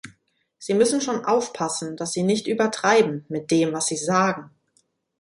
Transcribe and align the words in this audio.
Sie 0.57 0.73
müssen 0.73 0.99
schon 0.99 1.25
aufpassen, 1.25 1.95
dass 1.95 2.11
Sie 2.11 2.23
nicht 2.23 2.47
übertreiben, 2.47 3.23
mit 3.29 3.51
dem, 3.51 3.71
was 3.71 3.85
Sie 3.85 3.97
sagen. 3.97 4.49